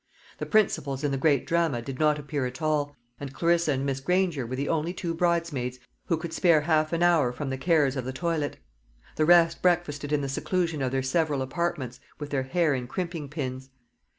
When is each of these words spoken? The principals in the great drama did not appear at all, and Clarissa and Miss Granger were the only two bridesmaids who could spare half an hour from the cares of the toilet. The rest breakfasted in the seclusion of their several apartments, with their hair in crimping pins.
The 0.39 0.47
principals 0.47 1.03
in 1.03 1.11
the 1.11 1.17
great 1.19 1.45
drama 1.45 1.79
did 1.79 1.99
not 1.99 2.17
appear 2.17 2.47
at 2.47 2.59
all, 2.59 2.95
and 3.19 3.31
Clarissa 3.31 3.73
and 3.73 3.85
Miss 3.85 3.99
Granger 3.99 4.47
were 4.47 4.55
the 4.55 4.67
only 4.67 4.93
two 4.93 5.13
bridesmaids 5.13 5.77
who 6.07 6.17
could 6.17 6.33
spare 6.33 6.61
half 6.61 6.91
an 6.91 7.03
hour 7.03 7.31
from 7.31 7.51
the 7.51 7.55
cares 7.59 7.95
of 7.95 8.03
the 8.03 8.11
toilet. 8.11 8.57
The 9.15 9.25
rest 9.25 9.61
breakfasted 9.61 10.11
in 10.11 10.21
the 10.21 10.27
seclusion 10.27 10.81
of 10.81 10.91
their 10.91 11.03
several 11.03 11.43
apartments, 11.43 11.99
with 12.17 12.31
their 12.31 12.41
hair 12.41 12.73
in 12.73 12.87
crimping 12.87 13.29
pins. 13.29 13.69